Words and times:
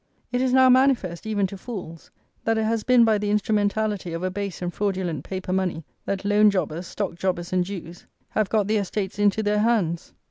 It 0.31 0.41
is 0.41 0.51
now 0.51 0.67
manifest, 0.67 1.27
even 1.27 1.45
to 1.45 1.59
fools, 1.59 2.09
that 2.43 2.57
it 2.57 2.63
has 2.63 2.83
been 2.83 3.05
by 3.05 3.19
the 3.19 3.29
instrumentality 3.29 4.13
of 4.13 4.23
a 4.23 4.31
base 4.31 4.59
and 4.59 4.73
fraudulent 4.73 5.23
paper 5.23 5.53
money 5.53 5.83
that 6.05 6.25
loan 6.25 6.49
jobbers, 6.49 6.87
stock 6.87 7.13
jobbers 7.13 7.53
and 7.53 7.63
Jews 7.63 8.07
have 8.29 8.49
got 8.49 8.65
the 8.67 8.77
estates 8.77 9.19
into 9.19 9.43
their 9.43 9.59
hands. 9.59 10.15